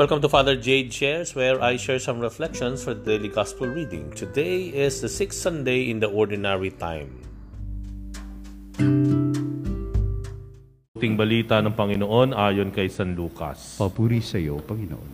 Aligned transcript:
Welcome 0.00 0.24
to 0.24 0.32
Father 0.32 0.56
Jade 0.56 0.88
Shares, 0.88 1.36
where 1.36 1.60
I 1.60 1.76
share 1.76 2.00
some 2.00 2.24
reflections 2.24 2.80
for 2.80 2.96
the 2.96 3.04
daily 3.04 3.28
gospel 3.28 3.68
reading. 3.68 4.08
Today 4.16 4.72
is 4.72 5.04
the 5.04 5.12
sixth 5.12 5.44
Sunday 5.44 5.92
in 5.92 6.00
the 6.00 6.08
ordinary 6.08 6.72
time. 6.72 7.20
Ting 10.96 11.20
balita 11.20 11.60
ng 11.60 11.76
Panginoon 11.76 12.32
ayon 12.32 12.72
kay 12.72 12.88
San 12.88 13.12
Lucas. 13.12 13.76
Papuri 13.76 14.24
sa 14.24 14.40
iyo, 14.40 14.64
Panginoon. 14.64 15.12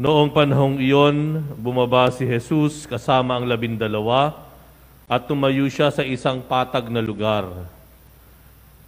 Noong 0.00 0.32
panahong 0.32 0.80
iyon, 0.80 1.44
bumaba 1.60 2.08
si 2.08 2.24
Jesus 2.24 2.88
kasama 2.88 3.36
ang 3.36 3.44
labindalawa 3.44 4.40
at 5.04 5.28
tumayo 5.28 5.68
siya 5.68 5.92
sa 5.92 6.00
isang 6.00 6.40
patag 6.40 6.88
na 6.88 7.04
lugar. 7.04 7.68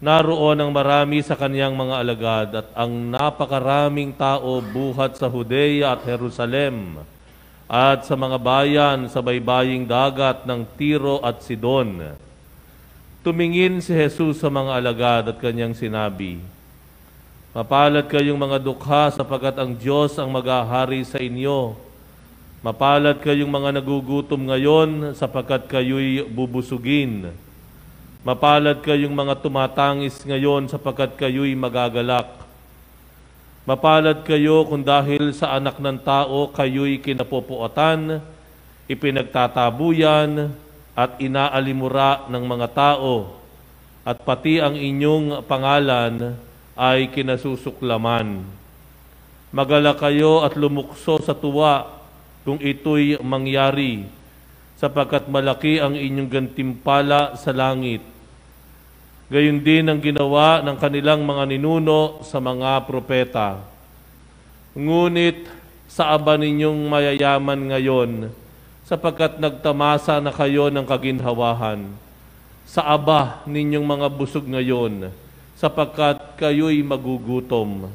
Naroon 0.04 0.60
ang 0.60 0.68
marami 0.68 1.24
sa 1.24 1.32
kaniyang 1.32 1.72
mga 1.72 1.94
alagad 1.96 2.48
at 2.60 2.68
ang 2.76 2.92
napakaraming 2.92 4.12
tao 4.12 4.60
buhat 4.60 5.16
sa 5.16 5.32
Judea 5.32 5.96
at 5.96 6.04
Jerusalem 6.04 7.00
at 7.64 8.04
sa 8.04 8.12
mga 8.12 8.36
bayan 8.36 9.08
sa 9.08 9.24
baybaying 9.24 9.88
dagat 9.88 10.44
ng 10.44 10.60
Tiro 10.76 11.24
at 11.24 11.40
Sidon. 11.40 12.20
Tumingin 13.24 13.80
si 13.80 13.96
Jesus 13.96 14.44
sa 14.44 14.52
mga 14.52 14.76
alagad 14.76 15.24
at 15.32 15.40
kanyang 15.40 15.72
sinabi, 15.72 16.36
Mapalad 17.56 18.04
kayong 18.04 18.36
mga 18.36 18.60
dukha 18.60 19.08
sapagkat 19.08 19.56
ang 19.56 19.72
Diyos 19.72 20.20
ang 20.20 20.28
maghahari 20.28 21.00
sa 21.08 21.16
inyo. 21.16 21.80
Mapalad 22.60 23.24
kayong 23.24 23.48
mga 23.48 23.80
nagugutom 23.80 24.52
ngayon 24.52 25.16
sapagkat 25.16 25.64
kayo'y 25.64 26.28
bubusugin. 26.28 27.32
Mapalad 28.24 28.80
kayong 28.80 29.12
mga 29.12 29.36
tumatangis 29.44 30.24
ngayon 30.24 30.64
sapagkat 30.72 31.12
kayo'y 31.12 31.52
magagalak. 31.52 32.24
Mapalad 33.68 34.24
kayo 34.24 34.64
kung 34.64 34.80
dahil 34.80 35.36
sa 35.36 35.52
anak 35.52 35.76
ng 35.76 36.00
tao 36.00 36.48
kayo'y 36.48 37.04
kinapopuotan, 37.04 38.24
ipinagtatabuyan, 38.88 40.56
at 40.96 41.20
inaalimura 41.20 42.24
ng 42.32 42.44
mga 42.48 42.68
tao, 42.72 43.36
at 44.08 44.16
pati 44.24 44.56
ang 44.56 44.72
inyong 44.72 45.44
pangalan 45.44 46.32
ay 46.80 47.12
kinasusuklaman. 47.12 48.40
Magala 49.52 49.92
kayo 50.00 50.48
at 50.48 50.56
lumukso 50.56 51.20
sa 51.20 51.36
tuwa 51.36 51.92
kung 52.40 52.56
ito'y 52.56 53.20
mangyari, 53.20 54.08
sapagkat 54.80 55.28
malaki 55.28 55.76
ang 55.76 55.92
inyong 55.92 56.30
gantimpala 56.32 57.36
sa 57.36 57.52
langit. 57.52 58.13
Gayon 59.34 59.66
din 59.66 59.82
ang 59.90 59.98
ginawa 59.98 60.62
ng 60.62 60.78
kanilang 60.78 61.26
mga 61.26 61.50
ninuno 61.50 62.22
sa 62.22 62.38
mga 62.38 62.86
propeta. 62.86 63.58
Ngunit 64.78 65.50
sa 65.90 66.14
aba 66.14 66.38
ninyong 66.38 66.86
mayayaman 66.86 67.58
ngayon, 67.74 68.30
sapagkat 68.86 69.42
nagtamasa 69.42 70.22
na 70.22 70.30
kayo 70.30 70.70
ng 70.70 70.86
kaginhawahan. 70.86 71.82
Sa 72.62 72.86
aba 72.86 73.42
ninyong 73.50 73.82
mga 73.82 74.06
busog 74.06 74.46
ngayon, 74.46 75.10
sapagkat 75.58 76.38
kayo'y 76.38 76.86
magugutom. 76.86 77.90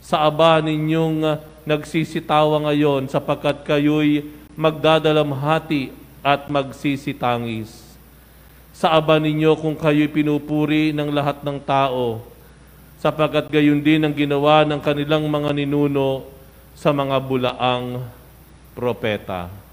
Sa 0.00 0.24
aba 0.24 0.64
ninyong 0.64 1.44
nagsisitawa 1.68 2.72
ngayon 2.72 3.12
sapagkat 3.12 3.68
kayo'y 3.68 4.32
magdadalamhati 4.56 5.92
at 6.24 6.48
magsisitangis. 6.48 7.83
Sa 8.74 8.90
aba 8.90 9.22
ninyo 9.22 9.54
kung 9.54 9.78
kayo'y 9.78 10.10
pinupuri 10.10 10.90
ng 10.90 11.14
lahat 11.14 11.46
ng 11.46 11.62
tao, 11.62 12.26
sapagkat 12.98 13.46
gayon 13.48 13.78
din 13.78 14.02
ang 14.02 14.12
ginawa 14.12 14.66
ng 14.66 14.82
kanilang 14.82 15.24
mga 15.30 15.54
ninuno 15.54 16.26
sa 16.74 16.90
mga 16.90 17.16
bulaang 17.22 18.02
propeta. 18.74 19.64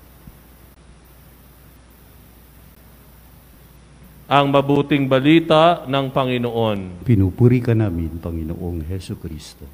ang 4.32 4.48
mabuting 4.48 5.12
balita 5.12 5.84
ng 5.92 6.08
Panginoon. 6.08 7.04
Pinupuri 7.04 7.60
ka 7.60 7.76
namin, 7.76 8.16
Panginoong 8.16 8.80
Heso 8.88 9.20
Kristo. 9.20 9.68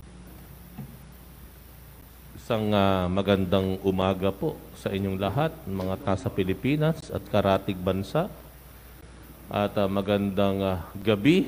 Isang 2.34 2.74
uh, 2.74 3.06
magandang 3.06 3.78
umaga 3.86 4.34
po 4.34 4.58
sa 4.74 4.90
inyong 4.90 5.22
lahat, 5.22 5.54
mga 5.70 6.02
nasa 6.02 6.34
Pilipinas 6.34 7.14
at 7.14 7.22
karatig 7.30 7.78
bansa. 7.78 8.34
At 9.48 9.80
uh, 9.80 9.88
magandang 9.88 10.60
uh, 10.60 10.84
gabi 11.00 11.48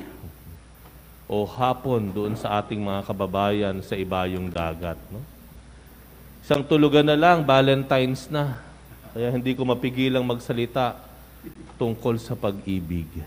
o 1.28 1.44
hapon 1.44 2.08
doon 2.08 2.32
sa 2.32 2.56
ating 2.56 2.80
mga 2.80 3.04
kababayan 3.04 3.76
sa 3.84 3.92
ibayong 3.92 4.48
dagat. 4.48 4.96
No? 5.12 5.20
Isang 6.40 6.64
tulugan 6.64 7.04
na 7.04 7.12
lang, 7.12 7.44
Valentine's 7.44 8.32
na. 8.32 8.56
Kaya 9.12 9.28
hindi 9.28 9.52
ko 9.52 9.68
mapigilang 9.68 10.24
magsalita 10.24 10.96
tungkol 11.76 12.16
sa 12.16 12.32
pag-ibig. 12.32 13.20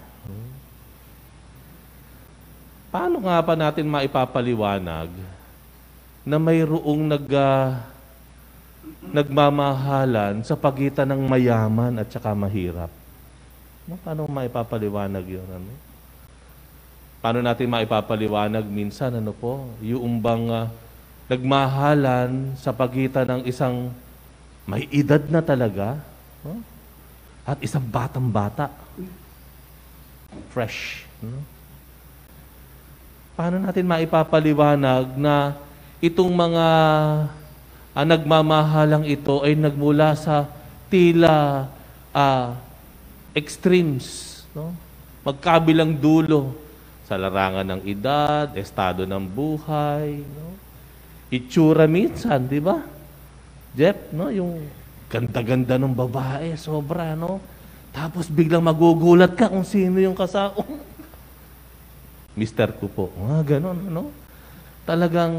Paano 2.90 3.22
nga 3.30 3.46
pa 3.46 3.54
natin 3.54 3.86
maipapaliwanag 3.86 5.14
na 6.26 6.38
mayroong 6.42 7.14
nag, 7.14 7.26
uh, 7.30 7.78
nagmamahalan 9.06 10.42
sa 10.42 10.58
pagitan 10.58 11.14
ng 11.14 11.30
mayaman 11.30 12.02
at 12.02 12.10
saka 12.10 12.34
mahirap? 12.34 13.03
No, 13.84 14.00
paano 14.00 14.24
maipapaliwanag 14.32 15.26
yun? 15.28 15.48
Ano? 15.52 15.72
Paano 17.20 17.40
natin 17.44 17.68
maipapaliwanag 17.68 18.64
minsan 18.68 19.12
ano 19.16 19.36
po, 19.36 19.68
yung 19.84 20.24
bang 20.24 20.48
uh, 20.48 20.68
nagmahalan 21.28 22.56
sa 22.60 22.72
pagitan 22.72 23.28
ng 23.28 23.42
isang 23.48 23.92
may 24.64 24.88
edad 24.92 25.20
na 25.28 25.44
talaga, 25.44 26.00
no? 26.44 26.64
at 27.44 27.60
isang 27.60 27.84
batang-bata. 27.84 28.72
Fresh. 30.56 31.04
No? 31.20 31.44
Paano 33.36 33.60
natin 33.60 33.84
maipapaliwanag 33.84 35.20
na 35.20 35.58
itong 36.00 36.32
mga 36.32 36.68
ah, 37.92 38.06
nagmamahalang 38.08 39.04
ito 39.08 39.44
ay 39.44 39.60
nagmula 39.60 40.16
sa 40.16 40.48
tila 40.88 41.68
ah, 42.16 42.56
extremes, 43.34 44.42
no? 44.54 44.74
magkabilang 45.26 45.98
dulo 45.98 46.54
sa 47.04 47.18
larangan 47.18 47.66
ng 47.68 47.82
edad, 47.90 48.48
estado 48.56 49.04
ng 49.04 49.26
buhay, 49.26 50.22
no? 50.22 50.56
itsura 51.34 51.90
minsan, 51.90 52.46
di 52.46 52.62
ba? 52.62 52.80
Jeff, 53.74 53.98
no? 54.14 54.30
yung 54.30 54.62
Ganda-ganda 55.14 55.78
ng 55.78 55.94
babae, 55.94 56.58
sobra, 56.58 57.14
no? 57.14 57.38
Tapos 57.94 58.26
biglang 58.26 58.66
magugulat 58.66 59.38
ka 59.38 59.46
kung 59.46 59.62
sino 59.62 60.02
yung 60.02 60.18
kasao. 60.18 60.58
Mister 62.40 62.74
ko 62.74 62.90
po. 62.90 63.06
Ah, 63.22 63.46
ganun, 63.46 63.78
no? 63.94 64.10
Talagang 64.90 65.38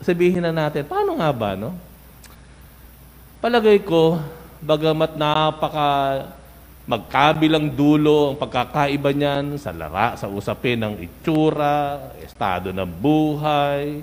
sabihin 0.00 0.40
na 0.40 0.56
natin, 0.56 0.88
paano 0.88 1.20
nga 1.20 1.28
ba, 1.36 1.52
no? 1.52 1.76
Palagay 3.44 3.84
ko, 3.84 4.16
bagamat 4.64 5.20
napaka 5.20 5.88
magkabilang 6.90 7.70
dulo 7.70 8.34
ang 8.34 8.36
pagkakaiba 8.42 9.14
niyan 9.14 9.54
sa 9.62 9.70
lara, 9.70 10.18
sa 10.18 10.26
usapin 10.26 10.74
ng 10.74 10.98
itsura, 10.98 12.10
estado 12.18 12.74
ng 12.74 12.90
buhay, 12.98 14.02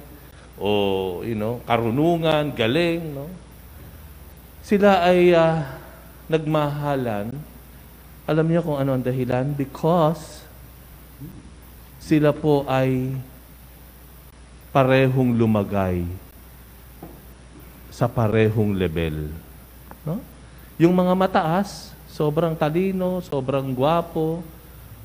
o 0.55 1.19
you 1.27 1.35
know, 1.35 1.59
karunungan, 1.67 2.55
galing, 2.55 3.03
no? 3.11 3.27
Sila 4.63 5.03
ay 5.03 5.35
uh, 5.35 5.67
nagmahalan. 6.31 7.35
Alam 8.27 8.45
niyo 8.47 8.63
kung 8.63 8.79
ano 8.79 8.95
ang 8.95 9.03
dahilan? 9.03 9.51
Because 9.56 10.44
sila 12.00 12.31
po 12.31 12.63
ay 12.67 13.15
parehong 14.71 15.35
lumagay 15.35 16.03
sa 17.91 18.12
parehong 18.12 18.75
level. 18.75 19.31
No? 20.03 20.19
Yung 20.75 20.91
mga 20.91 21.15
mataas, 21.15 21.96
sobrang 22.17 22.57
talino, 22.57 23.21
sobrang 23.21 23.69
gwapo, 23.77 24.41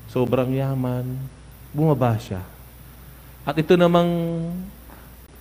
sobrang 0.09 0.49
yaman, 0.49 1.05
bumaba 1.69 2.17
siya. 2.17 2.41
At 3.45 3.53
ito 3.53 3.77
namang 3.77 4.09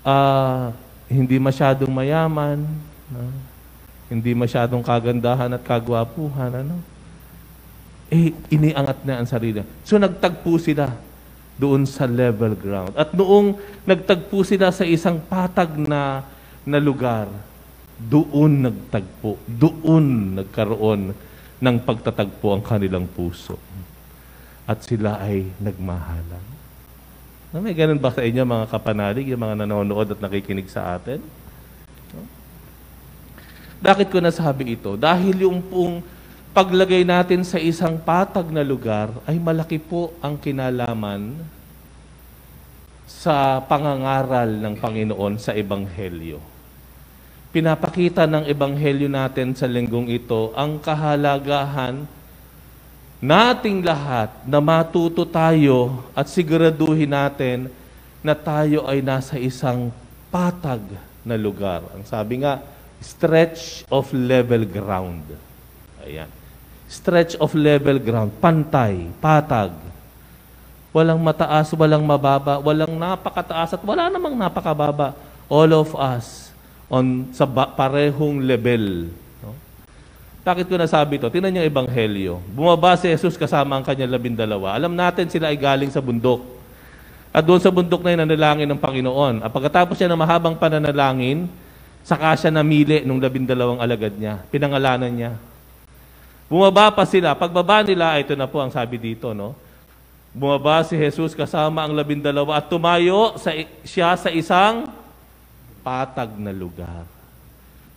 uh, 0.05 0.69
hindi 1.09 1.41
masyadong 1.41 1.89
mayaman, 1.89 2.61
no? 3.09 3.33
hindi 4.13 4.37
masyadong 4.37 4.85
kagandahan 4.85 5.57
at 5.57 5.65
kagwapuhan, 5.65 6.61
ano? 6.61 6.77
Eh, 8.13 8.37
iniangat 8.53 9.09
na 9.09 9.25
ang 9.25 9.29
sarili. 9.29 9.65
So, 9.89 9.97
nagtagpo 9.97 10.61
sila 10.61 10.93
doon 11.57 11.89
sa 11.89 12.05
level 12.05 12.53
ground. 12.53 12.93
At 12.93 13.17
noong 13.17 13.57
nagtagpo 13.89 14.45
sila 14.45 14.69
sa 14.69 14.85
isang 14.85 15.17
patag 15.17 15.81
na, 15.81 16.21
na 16.69 16.77
lugar, 16.77 17.33
doon 17.97 18.69
nagtagpo, 18.69 19.41
doon 19.49 20.37
nagkaroon 20.37 21.32
ng 21.63 21.77
pagtatagpo 21.87 22.59
ang 22.59 22.63
kanilang 22.67 23.07
puso. 23.07 23.55
At 24.67 24.83
sila 24.83 25.23
ay 25.23 25.47
nagmahalan. 25.63 26.47
No, 27.55 27.63
may 27.63 27.77
ganun 27.77 28.03
ba 28.03 28.11
sa 28.11 28.27
inyo 28.27 28.43
mga 28.43 28.67
kapanalig, 28.67 29.31
yung 29.31 29.47
mga 29.47 29.63
nanonood 29.63 30.11
at 30.11 30.19
nakikinig 30.19 30.67
sa 30.67 30.99
atin? 30.99 31.23
No? 32.11 32.27
Bakit 33.79 34.11
ko 34.11 34.19
nasabi 34.19 34.75
ito? 34.75 34.99
Dahil 34.99 35.47
yung 35.47 35.63
pong 35.63 36.03
paglagay 36.51 37.07
natin 37.07 37.47
sa 37.47 37.63
isang 37.63 37.97
patag 37.97 38.51
na 38.51 38.67
lugar 38.67 39.09
ay 39.25 39.39
malaki 39.39 39.79
po 39.79 40.13
ang 40.19 40.35
kinalaman 40.35 41.39
sa 43.07 43.63
pangangaral 43.63 44.51
ng 44.51 44.75
Panginoon 44.83 45.39
sa 45.39 45.55
Ebanghelyo. 45.55 46.52
Pinapakita 47.53 48.25
ng 48.25 48.49
Ebanghelyo 48.49 49.13
natin 49.13 49.53
sa 49.53 49.69
linggong 49.69 50.09
ito 50.09 50.57
ang 50.57 50.81
kahalagahan 50.81 52.09
nating 53.21 53.85
lahat 53.85 54.33
na 54.49 54.57
matuto 54.57 55.29
tayo 55.29 56.01
at 56.17 56.33
siguraduhin 56.33 57.13
natin 57.13 57.69
na 58.25 58.33
tayo 58.33 58.89
ay 58.89 59.05
nasa 59.05 59.37
isang 59.37 59.93
patag 60.33 60.81
na 61.21 61.37
lugar. 61.37 61.85
Ang 61.93 62.09
sabi 62.09 62.41
nga, 62.41 62.65
stretch 63.05 63.85
of 63.93 64.09
level 64.17 64.65
ground. 64.65 65.21
Ayan. 66.09 66.33
Stretch 66.89 67.37
of 67.37 67.53
level 67.53 68.01
ground. 68.01 68.33
Pantay, 68.41 69.13
patag. 69.21 69.77
Walang 70.89 71.21
mataas, 71.21 71.69
walang 71.77 72.05
mababa, 72.05 72.57
walang 72.65 72.97
napakataas 72.97 73.77
at 73.77 73.83
wala 73.85 74.09
namang 74.09 74.41
napakababa. 74.41 75.13
All 75.53 75.69
of 75.77 75.93
us 76.01 76.52
on 76.93 77.33
sa 77.33 77.49
parehong 77.49 78.45
level 78.45 79.09
bakit 80.43 80.67
ko 80.67 80.75
nasabi 80.75 81.23
ito? 81.23 81.31
Tingnan 81.31 81.55
niyo 81.55 81.63
Ebanghelyo. 81.71 82.43
Bumaba 82.51 82.99
si 82.99 83.07
Jesus 83.07 83.39
kasama 83.39 83.79
ang 83.79 83.87
kanyang 83.87 84.11
labindalawa. 84.11 84.75
Alam 84.75 84.99
natin 84.99 85.31
sila 85.31 85.55
ay 85.55 85.59
galing 85.59 85.87
sa 85.95 86.03
bundok. 86.03 86.43
At 87.31 87.47
doon 87.47 87.63
sa 87.63 87.71
bundok 87.71 88.03
na 88.03 88.11
yun, 88.11 88.21
nanalangin 88.27 88.67
ng 88.67 88.83
Panginoon. 88.83 89.47
At 89.47 89.55
pagkatapos 89.55 89.95
niya 89.95 90.11
ng 90.11 90.19
mahabang 90.19 90.59
pananalangin, 90.59 91.47
saka 92.03 92.35
siya 92.35 92.51
namili 92.51 93.07
nung 93.07 93.23
labindalawang 93.23 93.79
alagad 93.79 94.19
niya. 94.19 94.43
Pinangalanan 94.51 95.15
niya. 95.15 95.33
Bumaba 96.51 96.91
pa 96.91 97.07
sila. 97.07 97.39
Pagbaba 97.39 97.87
nila, 97.87 98.19
ito 98.19 98.35
na 98.35 98.51
po 98.51 98.59
ang 98.59 98.75
sabi 98.75 98.99
dito, 98.99 99.31
no? 99.31 99.55
Bumaba 100.35 100.83
si 100.83 100.99
Jesus 100.99 101.39
kasama 101.39 101.87
ang 101.87 101.95
labindalawa 101.95 102.59
at 102.59 102.67
tumayo 102.67 103.39
sa, 103.39 103.55
siya 103.87 104.19
sa 104.19 104.27
isang 104.27 104.91
patag 105.83 106.39
na 106.39 106.55
lugar. 106.55 107.05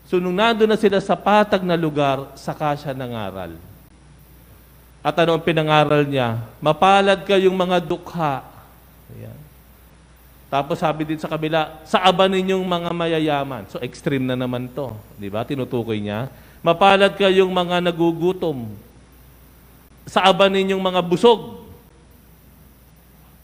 So 0.05 0.21
nung 0.21 0.37
nandun 0.37 0.69
na 0.69 0.77
sila 0.77 1.01
sa 1.01 1.17
patag 1.17 1.65
na 1.65 1.77
lugar, 1.77 2.33
saka 2.37 2.77
siya 2.77 2.93
nangaral. 2.93 3.57
At 5.05 5.13
ano 5.21 5.37
ang 5.37 5.45
pinangaral 5.45 6.05
niya? 6.05 6.41
Mapalad 6.57 7.25
kayong 7.25 7.53
mga 7.53 7.77
dukha. 7.81 8.41
Ayan. 9.13 9.37
Tapos 10.49 10.81
sabi 10.81 11.05
din 11.05 11.21
sa 11.21 11.29
kabila, 11.29 11.81
sa 11.85 12.01
aba 12.05 12.25
ninyong 12.25 12.65
mga 12.65 12.89
mayayaman. 12.93 13.69
So 13.69 13.81
extreme 13.81 14.25
na 14.25 14.37
naman 14.37 14.69
to. 14.73 14.93
Di 15.17 15.29
ba? 15.29 15.45
Tinutukoy 15.45 16.01
niya. 16.01 16.29
Mapalad 16.65 17.13
kayong 17.17 17.49
mga 17.49 17.85
nagugutom. 17.85 18.73
Sa 20.09 20.25
aba 20.25 20.49
ninyong 20.49 20.81
mga 20.81 21.01
busog. 21.05 21.65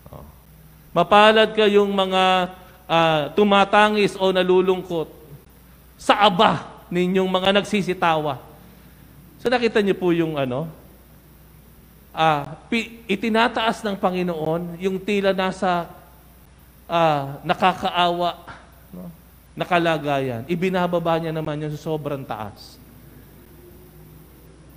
Oh. 0.09 0.25
Mapalad 0.93 1.53
kayong 1.53 1.89
mga 1.89 2.53
uh, 2.91 3.31
tumatangis 3.31 4.19
o 4.19 4.35
nalulungkot 4.35 5.07
sa 5.95 6.27
aba 6.27 6.83
ninyong 6.91 7.31
mga 7.31 7.63
nagsisitawa. 7.63 8.43
So 9.39 9.47
nakita 9.47 9.79
niyo 9.79 9.95
po 9.95 10.11
yung 10.11 10.35
ano, 10.35 10.67
ah, 12.11 12.59
itinataas 13.07 13.79
ng 13.87 13.95
Panginoon 13.95 14.75
yung 14.83 14.99
tila 14.99 15.31
nasa 15.31 15.87
ah, 16.91 17.39
nakakaawa, 17.47 18.43
no? 18.91 19.07
nakalagayan. 19.55 20.43
Ibinababa 20.51 21.15
niya 21.15 21.31
naman 21.31 21.63
yung 21.63 21.79
sobrang 21.79 22.27
taas. 22.27 22.75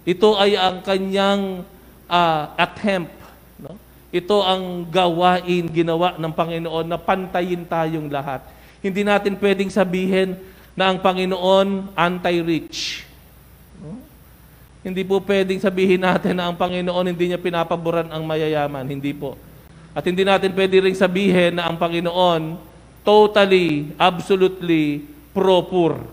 Ito 0.05 0.37
ay 0.37 0.53
ang 0.55 0.85
kanyang 0.85 1.65
uh, 2.05 2.45
attempt. 2.61 3.17
No? 3.57 3.73
Ito 4.15 4.47
ang 4.47 4.87
gawain, 4.87 5.67
ginawa 5.75 6.15
ng 6.15 6.31
Panginoon 6.31 6.87
na 6.87 6.95
pantayin 6.95 7.67
tayong 7.67 8.07
lahat. 8.07 8.47
Hindi 8.79 9.03
natin 9.03 9.35
pwedeng 9.35 9.75
sabihin, 9.75 10.39
na 10.75 10.91
ang 10.91 10.99
Panginoon 11.03 11.95
anti-rich. 11.95 13.07
Hindi 14.85 15.01
po 15.07 15.23
pwedeng 15.23 15.63
sabihin 15.63 16.03
natin 16.03 16.37
na 16.37 16.51
ang 16.51 16.59
Panginoon 16.59 17.09
hindi 17.09 17.31
niya 17.31 17.41
pinapaboran 17.41 18.11
ang 18.11 18.23
mayayaman. 18.27 18.85
Hindi 18.85 19.17
po. 19.17 19.39
At 19.97 20.05
hindi 20.05 20.27
natin 20.27 20.53
pwede 20.53 20.77
rin 20.83 20.93
sabihin 20.93 21.57
na 21.57 21.71
ang 21.71 21.79
Panginoon 21.79 22.59
totally, 23.07 23.95
absolutely 23.97 25.09
pro-poor. 25.33 26.05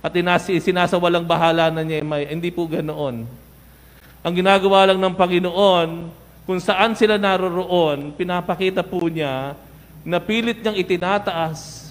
At 0.00 0.14
sinasawalang 0.14 1.26
bahala 1.26 1.68
na 1.68 1.82
niya. 1.82 2.00
May, 2.06 2.30
hindi 2.30 2.54
po 2.54 2.64
ganoon. 2.70 3.26
Ang 4.22 4.34
ginagawa 4.34 4.86
lang 4.88 5.02
ng 5.02 5.14
Panginoon, 5.18 5.90
kung 6.46 6.62
saan 6.62 6.94
sila 6.94 7.18
naroroon, 7.18 8.14
pinapakita 8.14 8.86
po 8.86 9.10
niya 9.10 9.58
na 10.06 10.22
pilit 10.22 10.62
niyang 10.62 10.78
itinataas 10.78 11.90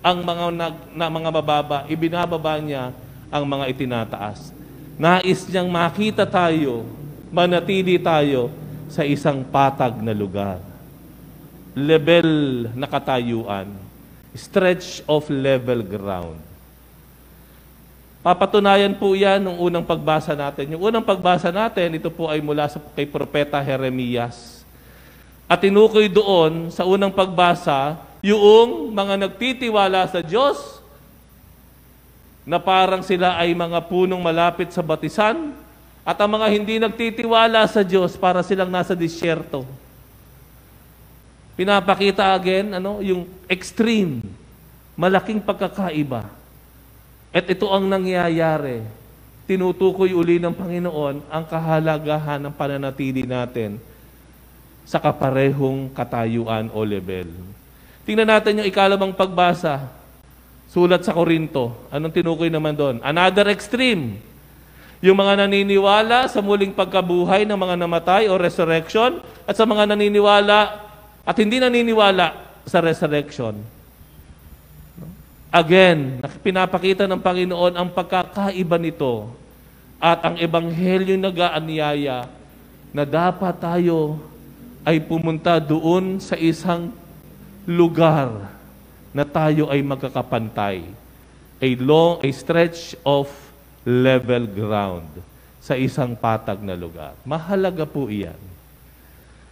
ang 0.00 0.24
mga, 0.24 0.44
nag, 0.48 0.74
na 0.96 1.06
mga 1.12 1.28
mababa, 1.28 1.78
ibinababa 1.84 2.56
niya 2.56 2.96
ang 3.28 3.44
mga 3.44 3.68
itinataas. 3.68 4.56
Nais 4.96 5.44
niyang 5.44 5.68
makita 5.68 6.24
tayo, 6.24 6.88
manatili 7.28 8.00
tayo 8.00 8.48
sa 8.88 9.04
isang 9.04 9.44
patag 9.44 10.00
na 10.00 10.16
lugar. 10.16 10.64
Level 11.76 12.72
na 12.72 12.88
katayuan. 12.88 13.68
Stretch 14.32 15.04
of 15.04 15.28
level 15.28 15.84
ground. 15.84 16.47
Papatunayan 18.18 18.98
po 18.98 19.14
yan 19.14 19.38
nung 19.38 19.58
unang 19.62 19.86
pagbasa 19.86 20.34
natin. 20.34 20.74
Yung 20.74 20.90
unang 20.90 21.06
pagbasa 21.06 21.54
natin, 21.54 22.02
ito 22.02 22.10
po 22.10 22.26
ay 22.26 22.42
mula 22.42 22.66
sa 22.66 22.82
kay 22.92 23.06
Propeta 23.06 23.62
Jeremias. 23.62 24.66
At 25.46 25.62
tinukoy 25.62 26.10
doon 26.10 26.68
sa 26.74 26.82
unang 26.82 27.14
pagbasa 27.14 27.96
yung 28.20 28.90
mga 28.90 29.14
nagtitiwala 29.16 30.10
sa 30.10 30.20
Diyos 30.20 30.82
na 32.42 32.58
parang 32.58 33.00
sila 33.06 33.38
ay 33.38 33.54
mga 33.54 33.86
punong 33.86 34.20
malapit 34.20 34.74
sa 34.74 34.82
batisan 34.82 35.54
at 36.02 36.16
ang 36.18 36.40
mga 36.40 36.46
hindi 36.48 36.80
nagtitiwala 36.80 37.64
sa 37.70 37.86
Diyos 37.86 38.18
para 38.18 38.42
silang 38.42 38.68
nasa 38.68 38.98
disyerto. 38.98 39.62
Pinapakita 41.54 42.34
again 42.34 42.74
ano, 42.74 42.98
yung 43.04 43.28
extreme, 43.46 44.24
malaking 44.98 45.38
pagkakaiba. 45.38 46.37
At 47.28 47.44
ito 47.44 47.68
ang 47.68 47.84
nangyayari. 47.84 48.80
Tinutukoy 49.48 50.12
uli 50.12 50.36
ng 50.40 50.52
Panginoon 50.52 51.24
ang 51.28 51.44
kahalagahan 51.48 52.40
ng 52.40 52.52
pananatili 52.52 53.24
natin 53.24 53.80
sa 54.88 55.00
kaparehong 55.00 55.92
katayuan 55.92 56.72
o 56.72 56.80
level. 56.84 57.28
Tingnan 58.08 58.28
natin 58.28 58.60
yung 58.60 58.68
ikalawang 58.68 59.12
pagbasa. 59.12 59.88
Sulat 60.68 61.04
sa 61.04 61.16
Korinto. 61.16 61.88
Anong 61.88 62.12
tinukoy 62.12 62.52
naman 62.52 62.76
doon? 62.76 63.00
Another 63.00 63.48
extreme. 63.52 64.20
Yung 65.00 65.16
mga 65.16 65.44
naniniwala 65.44 66.28
sa 66.28 66.44
muling 66.44 66.76
pagkabuhay 66.76 67.44
ng 67.44 67.56
mga 67.56 67.74
namatay 67.80 68.22
o 68.28 68.36
resurrection 68.36 69.20
at 69.48 69.56
sa 69.56 69.64
mga 69.64 69.92
naniniwala 69.92 70.88
at 71.24 71.36
hindi 71.36 71.60
naniniwala 71.60 72.36
sa 72.68 72.80
resurrection. 72.84 73.77
Again, 75.48 76.20
pinapakita 76.44 77.08
ng 77.08 77.20
Panginoon 77.24 77.72
ang 77.72 77.88
pagkakaiba 77.88 78.76
nito 78.76 79.32
at 79.96 80.20
ang 80.20 80.36
ebanghelyo 80.36 81.16
nag-aanyaya 81.16 82.28
na 82.92 83.02
dapat 83.08 83.56
tayo 83.56 84.20
ay 84.84 85.00
pumunta 85.00 85.56
doon 85.56 86.20
sa 86.20 86.36
isang 86.36 86.92
lugar 87.64 88.48
na 89.12 89.24
tayo 89.24 89.72
ay 89.72 89.80
magkakapantay. 89.80 90.84
A 91.58 91.68
long, 91.80 92.20
a 92.20 92.28
stretch 92.28 92.94
of 93.02 93.28
level 93.88 94.44
ground 94.46 95.08
sa 95.64 95.74
isang 95.74 96.12
patag 96.12 96.60
na 96.60 96.76
lugar. 96.76 97.16
Mahalaga 97.24 97.88
po 97.88 98.12
iyan. 98.12 98.38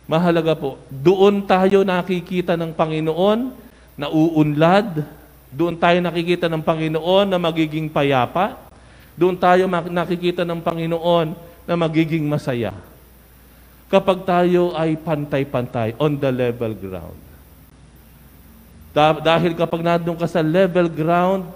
Mahalaga 0.07 0.55
po. 0.55 0.79
Doon 0.87 1.43
tayo 1.43 1.83
nakikita 1.83 2.55
ng 2.55 2.71
Panginoon 2.71 3.51
na 3.99 4.07
uunlad. 4.07 5.03
Doon 5.57 5.81
tayo 5.81 6.05
nakikita 6.05 6.53
ng 6.53 6.61
Panginoon 6.61 7.33
na 7.33 7.41
magiging 7.41 7.89
payapa. 7.89 8.61
Doon 9.17 9.41
tayo 9.41 9.65
nakikita 9.89 10.45
ng 10.45 10.61
Panginoon 10.61 11.33
na 11.65 11.75
magiging 11.81 12.29
masaya. 12.29 12.77
Kapag 13.89 14.29
tayo 14.29 14.77
ay 14.77 15.01
pantay-pantay 15.01 15.97
on 15.97 16.21
the 16.21 16.29
level 16.29 16.77
ground. 16.77 17.21
Dahil 19.25 19.57
kapag 19.57 19.81
nandun 19.81 20.21
ka 20.21 20.29
sa 20.29 20.45
level 20.45 20.93
ground, 20.93 21.49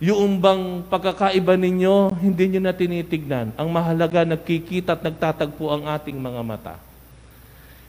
yung 0.00 0.40
bang 0.40 0.84
pagkakaiba 0.88 1.56
ninyo, 1.56 2.16
hindi 2.20 2.56
nyo 2.56 2.60
na 2.64 2.72
tinitignan. 2.72 3.52
Ang 3.56 3.68
mahalaga, 3.72 4.24
nagkikita 4.24 4.96
at 4.96 5.04
nagtatagpo 5.04 5.68
ang 5.68 5.88
ating 5.88 6.16
mga 6.16 6.40
mata. 6.44 6.76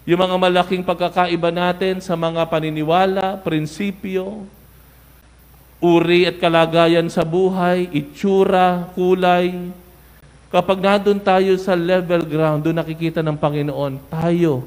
yung 0.08 0.24
mga 0.24 0.36
malaking 0.40 0.88
pagkakaiba 0.88 1.52
natin 1.52 2.00
sa 2.00 2.16
mga 2.16 2.48
paniniwala, 2.48 3.44
prinsipyo, 3.44 4.48
uri 5.78 6.26
at 6.26 6.42
kalagayan 6.42 7.06
sa 7.10 7.22
buhay, 7.22 7.90
itsura, 7.94 8.90
kulay. 8.98 9.70
Kapag 10.48 10.80
nandun 10.80 11.20
tayo 11.22 11.54
sa 11.60 11.78
level 11.78 12.24
ground, 12.26 12.66
doon 12.66 12.80
nakikita 12.82 13.22
ng 13.22 13.38
Panginoon, 13.38 14.00
tayo 14.10 14.66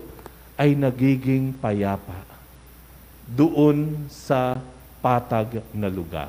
ay 0.60 0.76
nagiging 0.76 1.56
payapa 1.56 2.14
doon 3.24 4.06
sa 4.12 4.60
patag 5.00 5.64
na 5.72 5.88
lugar. 5.88 6.28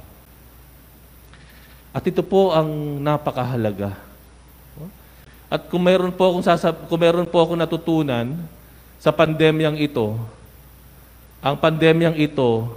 At 1.91 2.07
ito 2.07 2.23
po 2.23 2.55
ang 2.55 3.01
napakahalaga. 3.03 3.99
At 5.51 5.67
kung 5.67 5.83
meron 5.83 6.15
po 6.15 6.31
akong 6.31 6.47
sasab- 6.47 6.87
kung 6.87 7.03
meron 7.03 7.27
po 7.27 7.43
akong 7.43 7.59
natutunan 7.59 8.39
sa 8.95 9.11
pandemyang 9.11 9.75
ito, 9.75 10.15
ang 11.43 11.59
pandemyang 11.59 12.15
ito 12.15 12.71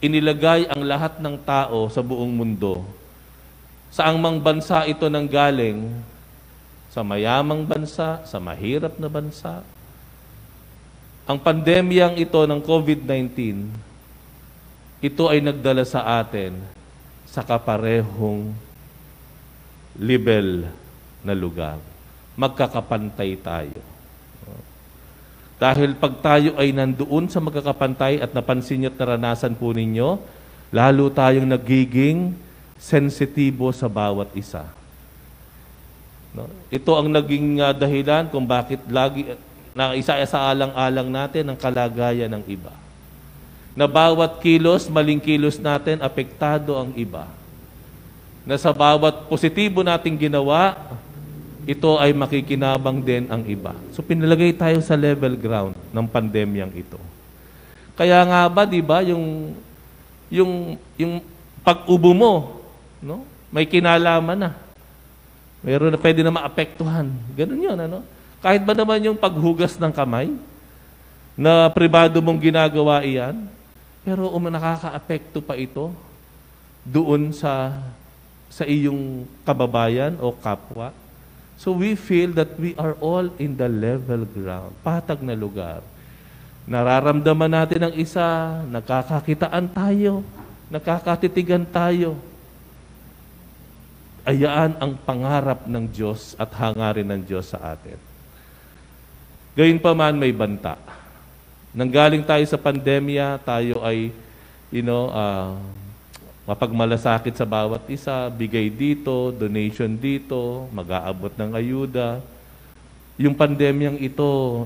inilagay 0.00 0.64
ang 0.72 0.80
lahat 0.80 1.20
ng 1.20 1.36
tao 1.44 1.86
sa 1.92 2.00
buong 2.00 2.32
mundo. 2.32 2.84
Saang 3.92 4.16
mang 4.16 4.40
bansa 4.40 4.88
ito 4.88 5.06
nang 5.12 5.28
galing, 5.28 5.92
sa 6.90 7.04
mayamang 7.06 7.62
bansa, 7.62 8.18
sa 8.26 8.38
mahirap 8.42 8.98
na 8.98 9.06
bansa. 9.06 9.62
Ang 11.28 11.38
pandemyang 11.38 12.18
ito 12.18 12.40
ng 12.42 12.58
COVID-19, 12.58 13.70
ito 15.00 15.24
ay 15.30 15.38
nagdala 15.38 15.86
sa 15.86 16.18
atin 16.18 16.58
sa 17.28 17.46
kaparehong 17.46 18.50
level 19.94 20.66
na 21.22 21.36
lugar. 21.36 21.78
Magkakapantay 22.34 23.38
tayo. 23.38 23.89
Dahil 25.60 25.92
pag 25.92 26.16
tayo 26.24 26.56
ay 26.56 26.72
nandoon 26.72 27.28
sa 27.28 27.36
magkakapantay 27.36 28.24
at 28.24 28.32
napansin 28.32 28.80
niyo 28.80 28.88
at 28.88 28.96
naranasan 28.96 29.52
po 29.52 29.76
ninyo, 29.76 30.16
lalo 30.72 31.12
tayong 31.12 31.44
nagiging 31.44 32.32
sensitibo 32.80 33.68
sa 33.68 33.84
bawat 33.84 34.32
isa. 34.32 34.64
No? 36.32 36.48
Ito 36.72 36.96
ang 36.96 37.12
naging 37.12 37.60
uh, 37.60 37.76
dahilan 37.76 38.32
kung 38.32 38.48
bakit 38.48 38.80
lagi 38.88 39.36
na 39.76 39.92
isa 39.92 40.16
sa 40.24 40.48
alang-alang 40.48 41.12
natin 41.12 41.44
ang 41.52 41.58
kalagayan 41.60 42.32
ng 42.32 42.44
iba. 42.48 42.72
Na 43.76 43.84
bawat 43.84 44.40
kilos, 44.40 44.88
maling 44.88 45.20
kilos 45.20 45.60
natin, 45.60 46.00
apektado 46.00 46.72
ang 46.74 46.90
iba. 46.96 47.28
Na 48.48 48.56
sa 48.56 48.72
bawat 48.72 49.28
positibo 49.28 49.84
nating 49.84 50.26
ginawa, 50.26 50.74
ito 51.70 52.02
ay 52.02 52.10
makikinabang 52.10 52.98
din 52.98 53.30
ang 53.30 53.46
iba. 53.46 53.78
So 53.94 54.02
pinalagay 54.02 54.50
tayo 54.58 54.82
sa 54.82 54.98
level 54.98 55.38
ground 55.38 55.78
ng 55.94 56.06
pandemyang 56.10 56.74
ito. 56.74 56.98
Kaya 57.94 58.26
nga 58.26 58.50
ba, 58.50 58.66
'di 58.66 58.82
ba, 58.82 59.06
yung 59.06 59.54
yung 60.26 60.74
yung 60.98 61.22
pag-ubo 61.62 62.10
mo, 62.10 62.32
no? 62.98 63.22
May 63.54 63.70
kinalaman 63.70 64.34
na. 64.34 64.50
Meron 65.62 65.94
na 65.94 66.00
pwede 66.02 66.26
na 66.26 66.34
maapektuhan. 66.34 67.06
Ganun 67.38 67.62
'yon, 67.62 67.78
ano? 67.78 68.02
Kahit 68.42 68.66
ba 68.66 68.74
naman 68.74 69.06
yung 69.06 69.20
paghugas 69.20 69.78
ng 69.78 69.92
kamay 69.94 70.32
na 71.38 71.70
pribado 71.70 72.18
mong 72.18 72.40
ginagawa 72.40 73.04
iyan, 73.06 73.46
pero 74.02 74.26
um, 74.26 74.44
nakakaapekto 74.50 75.38
pa 75.44 75.54
ito 75.54 75.92
doon 76.82 77.30
sa 77.30 77.78
sa 78.50 78.66
iyong 78.66 79.22
kababayan 79.46 80.18
o 80.18 80.34
kapwa. 80.34 80.90
So 81.60 81.76
we 81.76 81.92
feel 81.92 82.32
that 82.40 82.56
we 82.56 82.72
are 82.80 82.96
all 83.04 83.28
in 83.36 83.52
the 83.52 83.68
level 83.68 84.24
ground, 84.24 84.72
patag 84.80 85.20
na 85.20 85.36
lugar. 85.36 85.84
Nararamdaman 86.64 87.52
natin 87.52 87.84
ang 87.84 87.94
isa, 88.00 88.24
nakakakitaan 88.64 89.68
tayo, 89.68 90.24
nakakatitigan 90.72 91.68
tayo. 91.68 92.16
Ayaan 94.24 94.72
ang 94.80 94.96
pangarap 95.04 95.68
ng 95.68 95.84
Diyos 95.84 96.32
at 96.40 96.48
hangarin 96.56 97.04
ng 97.04 97.28
Diyos 97.28 97.52
sa 97.52 97.76
atin. 97.76 98.00
Gayun 99.52 99.84
pa 99.84 99.92
man 99.92 100.16
may 100.16 100.32
banta. 100.32 100.80
Nanggaling 101.76 102.24
tayo 102.24 102.44
sa 102.48 102.56
pandemya, 102.56 103.36
tayo 103.44 103.84
ay, 103.84 104.08
you 104.72 104.80
know, 104.80 105.12
uh, 105.12 105.60
mapagmalasakit 106.48 107.36
sa 107.36 107.44
bawat 107.44 107.84
isa, 107.92 108.28
bigay 108.32 108.72
dito, 108.72 109.32
donation 109.32 109.92
dito, 109.96 110.68
mag-aabot 110.72 111.32
ng 111.36 111.50
ayuda. 111.52 112.20
Yung 113.20 113.36
pandemyang 113.36 114.00
ito, 114.00 114.64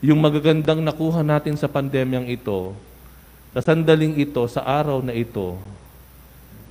yung 0.00 0.22
magagandang 0.22 0.80
nakuha 0.80 1.20
natin 1.26 1.58
sa 1.58 1.68
pandemyang 1.68 2.30
ito, 2.30 2.72
sa 3.50 3.60
sandaling 3.60 4.16
ito, 4.16 4.46
sa 4.46 4.62
araw 4.62 5.02
na 5.02 5.12
ito, 5.12 5.58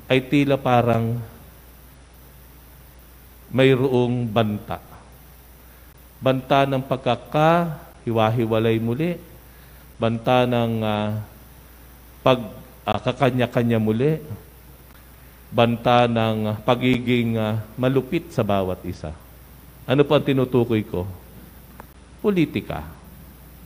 ay 0.09 0.23
tila 0.25 0.57
parang 0.57 1.19
mayroong 3.53 4.25
banta. 4.25 4.81
Banta 6.17 6.65
ng 6.65 6.81
pagkakahiwa-hiwalay 6.81 8.79
muli, 8.81 9.19
banta 9.99 10.47
ng 10.47 10.73
uh, 10.81 11.21
pag 12.23 12.58
uh, 12.89 12.97
kakanya-kanya 12.97 13.77
muli, 13.77 14.17
banta 15.53 16.09
ng 16.09 16.61
pagiging 16.65 17.37
uh, 17.37 17.61
malupit 17.77 18.33
sa 18.33 18.41
bawat 18.41 18.81
isa. 18.85 19.13
Ano 19.85 20.01
po 20.05 20.17
ang 20.17 20.25
tinutukoy 20.25 20.81
ko? 20.85 21.05
Politika. 22.21 22.85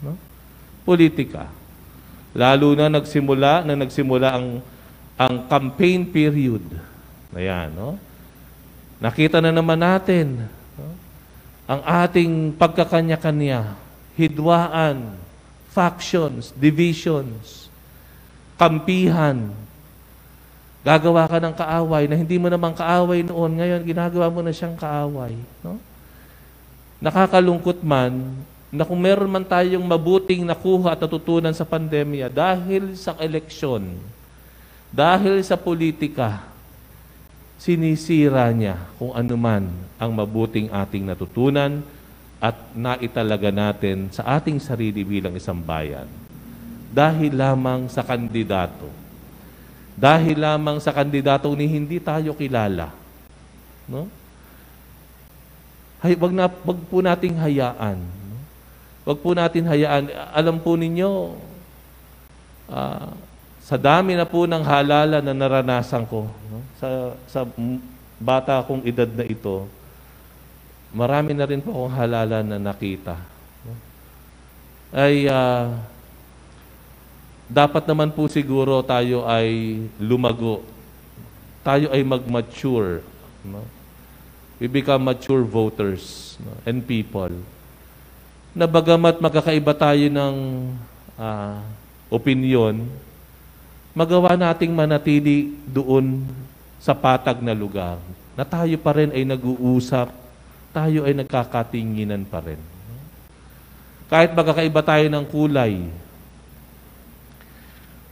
No? 0.04 0.16
Politika. 0.84 1.48
Lalo 2.36 2.76
na 2.76 2.92
nagsimula, 2.92 3.64
na 3.64 3.74
nagsimula 3.76 4.28
ang 4.32 4.48
ang 5.14 5.46
campaign 5.46 6.10
period. 6.10 6.64
Ayan, 7.34 7.70
no? 7.70 7.94
Nakita 8.98 9.38
na 9.38 9.54
naman 9.54 9.78
natin 9.78 10.48
no? 10.74 10.90
ang 11.70 11.80
ating 11.82 12.54
pagkakanya-kanya, 12.58 13.78
hidwaan, 14.18 15.14
factions, 15.70 16.50
divisions, 16.54 17.63
kampihan. 18.58 19.50
Gagawa 20.84 21.24
ka 21.24 21.40
ng 21.40 21.54
kaaway 21.56 22.04
na 22.04 22.16
hindi 22.18 22.36
mo 22.36 22.52
naman 22.52 22.76
kaaway 22.76 23.24
noon, 23.24 23.56
ngayon 23.56 23.82
ginagawa 23.88 24.28
mo 24.28 24.44
na 24.44 24.52
siyang 24.52 24.76
kaaway. 24.76 25.32
No? 25.64 25.80
Nakakalungkot 27.00 27.80
man 27.80 28.36
na 28.68 28.84
kung 28.84 29.00
meron 29.00 29.30
man 29.30 29.46
tayong 29.46 29.80
mabuting 29.80 30.44
nakuha 30.44 30.92
at 30.92 31.00
natutunan 31.00 31.54
sa 31.56 31.64
pandemya 31.64 32.28
dahil 32.28 32.98
sa 33.00 33.16
eleksyon, 33.16 33.96
dahil 34.92 35.40
sa 35.40 35.56
politika, 35.56 36.44
sinisira 37.56 38.50
niya 38.52 38.76
kung 39.00 39.14
ano 39.16 39.34
man 39.40 39.64
ang 39.96 40.10
mabuting 40.12 40.68
ating 40.68 41.06
natutunan 41.06 41.80
at 42.42 42.60
naitalaga 42.76 43.48
natin 43.48 44.12
sa 44.12 44.36
ating 44.36 44.60
sarili 44.60 45.00
bilang 45.00 45.32
isang 45.32 45.56
bayan 45.64 46.23
dahil 46.94 47.34
lamang 47.34 47.90
sa 47.90 48.06
kandidato. 48.06 48.86
Dahil 49.98 50.38
lamang 50.38 50.78
sa 50.78 50.94
kandidato 50.94 51.50
ni 51.58 51.66
hindi 51.66 51.98
tayo 51.98 52.30
kilala. 52.38 52.94
No? 53.90 54.06
Hay, 55.98 56.14
wag, 56.14 56.30
na, 56.30 56.46
wag 56.46 56.78
po 56.86 57.02
nating 57.02 57.34
hayaan. 57.34 57.98
No? 57.98 58.38
Wag 59.10 59.18
po 59.18 59.34
natin 59.34 59.66
hayaan. 59.66 60.06
Alam 60.30 60.62
po 60.62 60.78
ninyo, 60.78 61.34
uh, 62.70 63.10
sa 63.64 63.74
dami 63.74 64.14
na 64.14 64.28
po 64.28 64.46
ng 64.46 64.62
halala 64.62 65.18
na 65.18 65.34
naranasan 65.34 66.06
ko, 66.06 66.30
no? 66.30 66.58
sa, 66.78 66.88
sa 67.26 67.40
bata 68.20 68.62
kong 68.62 68.86
edad 68.86 69.08
na 69.08 69.24
ito, 69.26 69.66
marami 70.94 71.34
na 71.34 71.48
rin 71.48 71.58
po 71.58 71.74
akong 71.74 71.94
halala 71.96 72.38
na 72.44 72.60
nakita. 72.60 73.18
No? 73.66 73.72
Ay, 74.94 75.26
uh, 75.26 75.93
dapat 77.48 77.84
naman 77.84 78.12
po 78.12 78.24
siguro 78.28 78.80
tayo 78.80 79.28
ay 79.28 79.80
lumago. 80.00 80.64
Tayo 81.64 81.88
ay 81.92 82.04
mag-mature. 82.04 83.00
No? 83.44 83.64
We 84.60 84.68
become 84.68 85.04
mature 85.04 85.44
voters 85.44 86.36
no? 86.40 86.56
and 86.64 86.80
people. 86.84 87.32
Na 88.54 88.64
bagamat 88.64 89.18
magkakaiba 89.18 89.72
tayo 89.74 90.06
ng 90.08 90.36
uh, 91.18 91.58
opinion, 92.12 92.86
magawa 93.92 94.38
nating 94.38 94.70
manatili 94.70 95.56
doon 95.66 96.22
sa 96.78 96.94
patag 96.94 97.42
na 97.42 97.56
lugar. 97.56 97.98
Na 98.38 98.46
tayo 98.46 98.76
pa 98.78 98.94
rin 98.94 99.10
ay 99.10 99.26
nag-uusap, 99.26 100.12
tayo 100.74 101.06
ay 101.06 101.14
nagkakatinginan 101.16 102.26
pa 102.26 102.44
rin. 102.44 102.60
Kahit 104.06 104.36
magkakaiba 104.36 104.80
tayo 104.84 105.06
ng 105.08 105.24
kulay, 105.26 105.88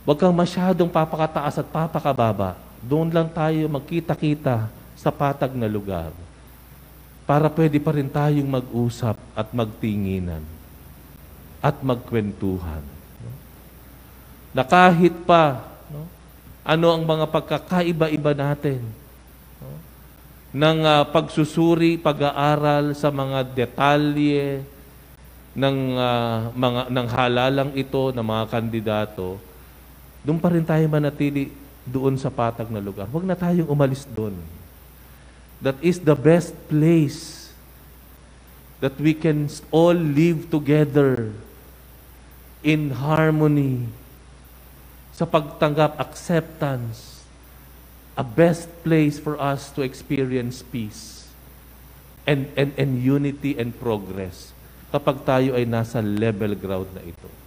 Huwag 0.02 0.18
kang 0.18 0.34
masyadong 0.34 0.90
papakataas 0.90 1.62
at 1.62 1.68
papakababa. 1.70 2.58
Doon 2.82 3.14
lang 3.14 3.30
tayo 3.30 3.62
magkita-kita 3.70 4.66
sa 4.98 5.10
patag 5.14 5.54
na 5.54 5.70
lugar 5.70 6.10
para 7.22 7.46
pwede 7.46 7.78
pa 7.78 7.94
rin 7.94 8.10
tayong 8.10 8.50
mag-usap 8.50 9.14
at 9.38 9.48
magtinginan. 9.54 10.42
at 11.62 11.78
magkwentuhan. 11.78 12.82
Na 14.50 14.66
kahit 14.66 15.14
pa 15.22 15.62
no, 15.86 16.10
ano 16.66 16.86
ang 16.90 17.06
mga 17.06 17.30
pagkakaiba-iba 17.30 18.34
natin, 18.34 18.82
no, 19.62 19.78
ng 20.50 20.78
uh, 20.82 21.06
pagsusuri, 21.06 22.02
pag-aaral 22.02 22.98
sa 22.98 23.14
mga 23.14 23.46
detalye 23.54 24.66
ng 25.54 25.78
uh, 25.94 26.50
mga 26.50 26.82
ng 26.90 27.06
halalang 27.14 27.70
ito 27.78 28.10
ng 28.10 28.26
mga 28.26 28.44
kandidato, 28.50 29.38
doon 30.22 30.38
pa 30.38 30.50
rin 30.54 30.62
tayo 30.62 30.86
manatili 30.86 31.50
doon 31.82 32.14
sa 32.14 32.30
patag 32.30 32.70
na 32.70 32.78
lugar. 32.78 33.10
Huwag 33.10 33.26
na 33.26 33.34
tayong 33.34 33.66
umalis 33.66 34.06
doon. 34.06 34.38
That 35.62 35.78
is 35.82 36.02
the 36.02 36.14
best 36.14 36.54
place 36.66 37.50
that 38.82 38.98
we 38.98 39.14
can 39.14 39.46
all 39.70 39.94
live 39.94 40.50
together 40.50 41.30
in 42.66 42.94
harmony 42.94 43.86
sa 45.14 45.26
pagtanggap, 45.26 45.98
acceptance, 46.02 47.22
a 48.18 48.26
best 48.26 48.66
place 48.82 49.22
for 49.22 49.38
us 49.38 49.70
to 49.74 49.86
experience 49.86 50.66
peace 50.66 51.30
and, 52.26 52.50
and, 52.58 52.74
and 52.74 52.98
unity 52.98 53.54
and 53.58 53.74
progress 53.78 54.50
kapag 54.92 55.24
tayo 55.24 55.56
ay 55.56 55.64
nasa 55.64 56.02
level 56.02 56.52
ground 56.58 56.90
na 56.92 57.02
ito. 57.06 57.41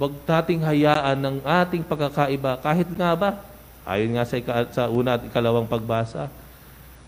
Huwag 0.00 0.16
nating 0.24 0.64
hayaan 0.64 1.20
ng 1.20 1.36
ating 1.44 1.84
pagkakaiba 1.84 2.56
kahit 2.64 2.88
nga 2.96 3.12
ba 3.12 3.50
Ayon 3.90 4.14
nga 4.14 4.24
sa, 4.28 4.36
sa 4.70 4.82
una 4.92 5.16
at 5.16 5.24
ikalawang 5.24 5.66
pagbasa. 5.66 6.28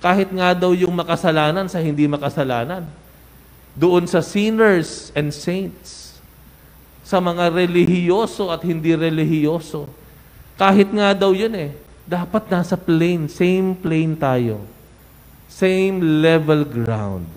Kahit 0.03 0.33
nga 0.35 0.51
daw 0.57 0.75
yung 0.75 0.91
makasalanan 0.97 1.71
sa 1.71 1.79
hindi 1.79 2.09
makasalanan. 2.11 2.89
Doon 3.79 4.09
sa 4.11 4.19
sinners 4.25 5.15
and 5.15 5.31
saints. 5.31 6.19
Sa 7.07 7.23
mga 7.23 7.55
relihiyoso 7.55 8.51
at 8.51 8.67
hindi 8.67 8.97
relihiyoso. 8.97 9.87
Kahit 10.59 10.91
nga 10.91 11.15
daw 11.15 11.31
yun 11.31 11.55
eh. 11.55 11.71
Dapat 12.03 12.51
nasa 12.51 12.75
plane, 12.75 13.31
same 13.31 13.79
plane 13.79 14.19
tayo. 14.19 14.65
Same 15.47 16.03
level 16.19 16.67
ground. 16.67 17.31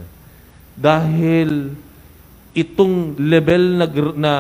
Dahil 0.74 1.76
itong 2.56 3.20
level 3.20 3.84
na, 3.84 3.86
na, 4.16 4.32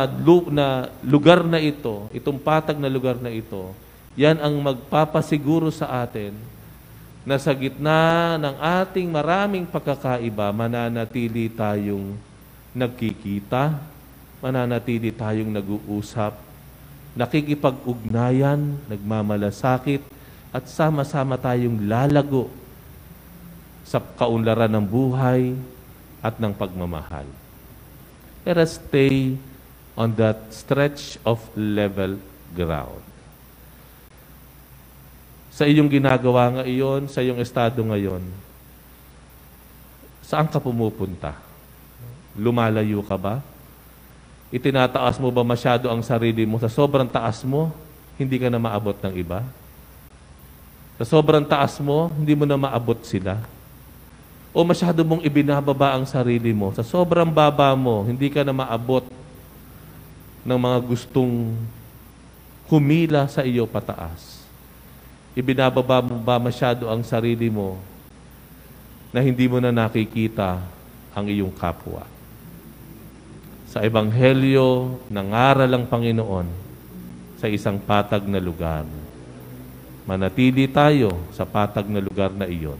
na 0.47 0.67
lugar 1.03 1.43
na 1.43 1.59
ito, 1.59 2.07
itong 2.15 2.39
patag 2.39 2.79
na 2.79 2.87
lugar 2.87 3.19
na 3.19 3.27
ito, 3.27 3.75
yan 4.15 4.39
ang 4.39 4.55
magpapasiguro 4.55 5.67
sa 5.67 6.07
atin 6.07 6.31
na 7.27 7.35
sa 7.35 7.51
gitna 7.51 8.39
ng 8.39 8.55
ating 8.55 9.11
maraming 9.11 9.67
pagkakaiba, 9.67 10.55
mananatili 10.55 11.51
tayong 11.51 12.15
nagkikita, 12.71 13.83
mananatili 14.39 15.11
tayong 15.11 15.51
nag-uusap, 15.51 16.39
nakikipag-ugnayan, 17.19 18.79
nagmamalasakit, 18.87 19.99
at 20.55 20.71
sama-sama 20.71 21.35
tayong 21.35 21.83
lalago 21.83 22.47
sa 23.83 23.99
kaunlaran 23.99 24.71
ng 24.71 24.85
buhay 24.87 25.51
at 26.23 26.39
ng 26.39 26.55
pagmamahal. 26.55 27.44
Let 28.45 28.61
us 28.61 28.77
stay 28.77 29.41
on 29.97 30.13
that 30.21 30.53
stretch 30.53 31.17
of 31.25 31.41
level 31.57 32.21
ground 32.53 33.15
sa 35.55 35.63
iyong 35.63 35.87
ginagawa 35.87 36.51
ngayon, 36.51 37.07
sa 37.07 37.23
iyong 37.23 37.39
estado 37.39 37.79
ngayon, 37.79 38.19
saan 40.19 40.51
ka 40.51 40.59
pumupunta? 40.59 41.31
Lumalayo 42.35 42.99
ka 43.07 43.15
ba? 43.15 43.39
Itinataas 44.51 45.15
mo 45.15 45.31
ba 45.31 45.47
masyado 45.47 45.87
ang 45.87 46.03
sarili 46.03 46.43
mo? 46.43 46.59
Sa 46.59 46.67
sobrang 46.67 47.07
taas 47.07 47.47
mo, 47.47 47.71
hindi 48.19 48.35
ka 48.35 48.51
na 48.51 48.59
maabot 48.59 48.99
ng 48.99 49.15
iba? 49.15 49.47
Sa 50.99 51.07
sobrang 51.07 51.47
taas 51.47 51.79
mo, 51.79 52.11
hindi 52.19 52.35
mo 52.35 52.43
na 52.43 52.59
maabot 52.59 52.99
sila? 53.07 53.39
O 54.55 54.63
masyado 54.63 55.03
mong 55.03 55.27
ibinababa 55.27 55.99
ang 55.99 56.07
sarili 56.07 56.55
mo? 56.55 56.71
Sa 56.71 56.79
sobrang 56.79 57.27
baba 57.27 57.75
mo, 57.75 58.07
hindi 58.07 58.31
ka 58.31 58.39
na 58.47 58.55
maabot 58.55 59.03
ng 60.47 60.55
mga 60.55 60.79
gustong 60.87 61.51
humila 62.71 63.27
sa 63.27 63.43
iyo 63.43 63.67
pataas? 63.67 64.45
ibinababa 65.35 65.99
mo 65.99 66.15
ba 66.15 66.39
masyado 66.39 66.87
ang 66.87 67.03
sarili 67.03 67.51
mo 67.51 67.75
na 69.11 69.19
hindi 69.19 69.51
mo 69.51 69.59
na 69.59 69.69
nakikita 69.69 70.63
ang 71.11 71.27
iyong 71.27 71.51
kapwa? 71.51 72.07
Sa 73.67 73.83
Ebanghelyo, 73.83 74.95
nangaral 75.11 75.67
ang 75.67 75.83
Panginoon 75.83 76.47
sa 77.35 77.51
isang 77.51 77.75
patag 77.75 78.23
na 78.23 78.39
lugar. 78.39 78.87
Manatili 80.07 80.71
tayo 80.71 81.11
sa 81.35 81.43
patag 81.43 81.91
na 81.91 81.99
lugar 81.99 82.31
na 82.31 82.47
iyon. 82.47 82.79